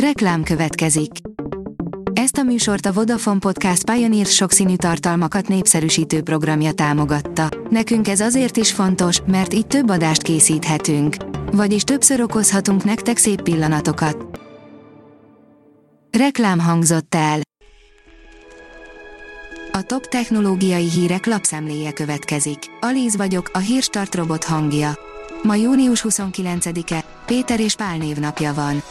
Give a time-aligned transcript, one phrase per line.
[0.00, 1.10] Reklám következik.
[2.12, 7.48] Ezt a műsort a Vodafone Podcast Pioneer sokszínű tartalmakat népszerűsítő programja támogatta.
[7.70, 11.16] Nekünk ez azért is fontos, mert így több adást készíthetünk.
[11.52, 14.40] Vagyis többször okozhatunk nektek szép pillanatokat.
[16.18, 17.40] Reklám hangzott el.
[19.72, 22.58] A top technológiai hírek lapszemléje következik.
[22.80, 24.98] Alíz vagyok, a hírstart robot hangja.
[25.42, 28.82] Ma június 29-e, Péter és Pál névnapja van.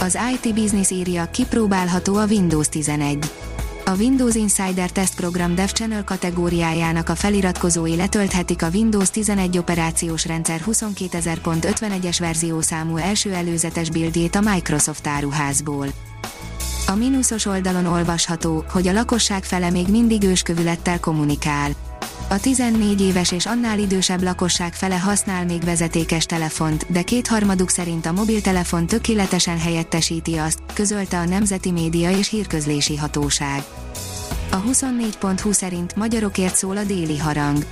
[0.00, 3.18] Az IT Business írja, kipróbálható a Windows 11.
[3.84, 10.26] A Windows Insider Test Program Dev Channel kategóriájának a feliratkozói letölthetik a Windows 11 operációs
[10.26, 15.86] rendszer 22051-es verziószámú első előzetes bildjét a Microsoft áruházból.
[16.86, 21.70] A mínuszos oldalon olvasható, hogy a lakosság fele még mindig őskövülettel kommunikál
[22.28, 28.06] a 14 éves és annál idősebb lakosság fele használ még vezetékes telefont, de kétharmaduk szerint
[28.06, 33.62] a mobiltelefon tökéletesen helyettesíti azt, közölte a Nemzeti Média és Hírközlési Hatóság.
[34.50, 37.64] A 24.20 szerint magyarokért szól a déli harang.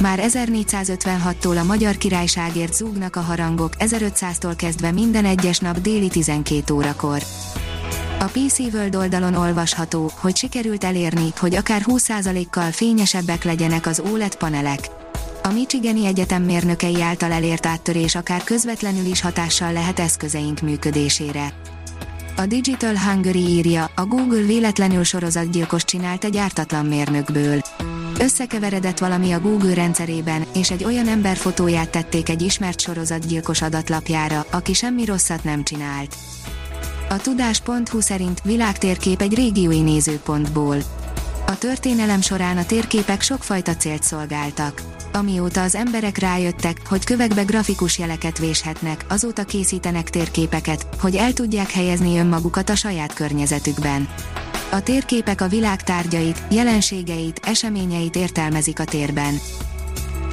[0.00, 6.74] Már 1456-tól a Magyar Királyságért zúgnak a harangok, 1500-tól kezdve minden egyes nap déli 12
[6.74, 7.22] órakor.
[8.18, 14.36] A PC World oldalon olvasható, hogy sikerült elérni, hogy akár 20%-kal fényesebbek legyenek az OLED
[14.36, 14.90] panelek.
[15.42, 21.52] A Michigani Egyetem mérnökei által elért áttörés akár közvetlenül is hatással lehet eszközeink működésére.
[22.36, 27.60] A Digital Hungary írja, a Google véletlenül sorozatgyilkos csinált egy ártatlan mérnökből.
[28.18, 34.46] Összekeveredett valami a Google rendszerében, és egy olyan ember fotóját tették egy ismert sorozatgyilkos adatlapjára,
[34.50, 36.16] aki semmi rosszat nem csinált.
[37.08, 40.76] A tudás.hu szerint világtérkép egy régiói nézőpontból.
[41.46, 44.82] A történelem során a térképek sokfajta célt szolgáltak.
[45.12, 51.70] Amióta az emberek rájöttek, hogy kövekbe grafikus jeleket véshetnek, azóta készítenek térképeket, hogy el tudják
[51.70, 54.08] helyezni önmagukat a saját környezetükben.
[54.70, 59.34] A térképek a világ tárgyait, jelenségeit, eseményeit értelmezik a térben.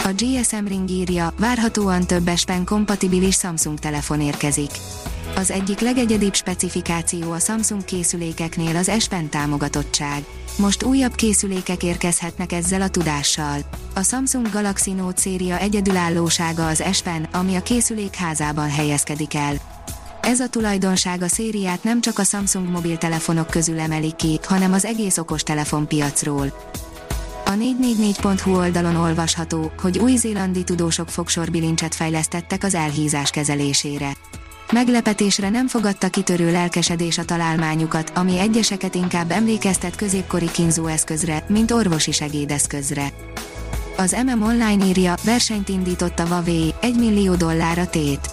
[0.03, 4.72] A GSM Ring írja, várhatóan több espen kompatibilis Samsung telefon érkezik.
[5.35, 10.23] Az egyik legegyedibb specifikáció a Samsung készülékeknél az S Pen támogatottság.
[10.57, 13.57] Most újabb készülékek érkezhetnek ezzel a tudással.
[13.94, 19.56] A Samsung Galaxy Note széria egyedülállósága az S Pen, ami a készülék házában helyezkedik el.
[20.22, 24.85] Ez a tulajdonság a szériát nem csak a Samsung mobiltelefonok közül emeli ki, hanem az
[24.85, 26.53] egész okostelefon piacról.
[27.45, 34.16] A 444.hu oldalon olvasható, hogy új-zélandi tudósok fogsorbilincset fejlesztettek az elhízás kezelésére.
[34.72, 42.12] Meglepetésre nem fogadta kitörő lelkesedés a találmányukat, ami egyeseket inkább emlékeztet középkori kínzóeszközre, mint orvosi
[42.12, 43.12] segédeszközre.
[43.97, 48.29] Az MM Online írja, versenyt indított a Huawei, 1 millió dollár a tét.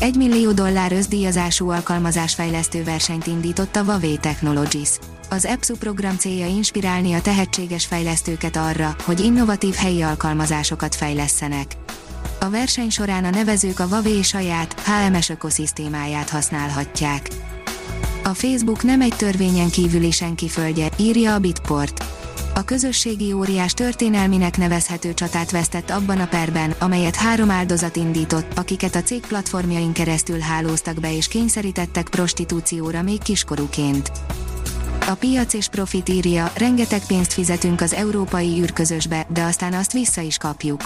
[0.00, 4.98] 1 millió dollár összdíjazású alkalmazásfejlesztő versenyt indított a Huawei Technologies.
[5.30, 11.76] Az EPSU program célja inspirálni a tehetséges fejlesztőket arra, hogy innovatív helyi alkalmazásokat fejlesztenek.
[12.42, 17.28] A verseny során a nevezők a Huawei saját HMS ökoszisztémáját használhatják.
[18.24, 22.04] A Facebook nem egy törvényen kívüli senki földje, írja a Bitport.
[22.54, 28.94] A közösségi óriás történelminek nevezhető csatát vesztett abban a perben, amelyet három áldozat indított, akiket
[28.94, 34.10] a cég platformjain keresztül hálóztak be és kényszerítettek prostitúcióra még kiskorúként.
[35.08, 40.20] A piac és profit írja, rengeteg pénzt fizetünk az európai űrközösbe, de aztán azt vissza
[40.20, 40.80] is kapjuk.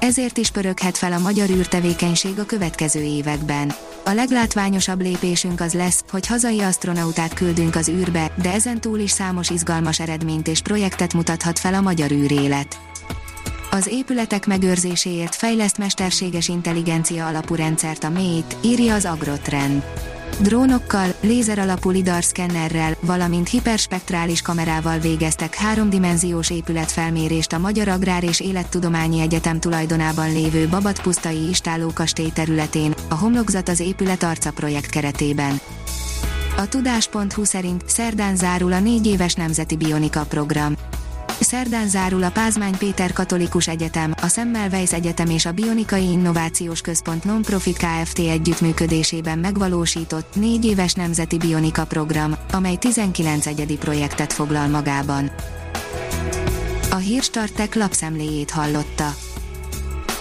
[0.00, 3.72] Ezért is pöröghet fel a magyar űrtevékenység a következő években.
[4.04, 9.10] A leglátványosabb lépésünk az lesz, hogy hazai astronautát küldünk az űrbe, de ezen túl is
[9.10, 12.78] számos izgalmas eredményt és projektet mutathat fel a magyar űrélet.
[13.70, 19.84] Az épületek megőrzéséért fejleszt mesterséges intelligencia alapú rendszert a MÉT, írja az Agrotrend.
[20.40, 29.20] Drónokkal, lézer alapú lidar-szkennerrel, valamint hiperspektrális kamerával végeztek háromdimenziós épületfelmérést a Magyar Agrár és Élettudományi
[29.20, 35.60] Egyetem tulajdonában lévő Babatpusztai Istálókastély területén, a Homlokzat az épület arca projekt keretében.
[36.56, 40.74] A tudás.hu szerint szerdán zárul a négy éves nemzeti bionika program.
[41.40, 47.24] Szerdán zárul a Pázmány Péter Katolikus Egyetem, a Semmelweis Egyetem és a Bionikai Innovációs Központ
[47.24, 48.18] Nonprofit Kft.
[48.18, 55.30] együttműködésében megvalósított négy éves nemzeti bionika program, amely 19 egyedi projektet foglal magában.
[56.90, 59.14] A Hírstartek lapszemléjét hallotta.